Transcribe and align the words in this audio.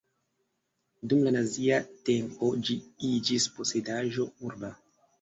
Dum 1.11 1.21
la 1.27 1.33
nazia 1.35 1.79
tempo 2.09 2.51
ĝi 2.65 2.81
iĝis 3.13 3.49
posedaĵo 3.61 4.31
urba. 4.51 4.79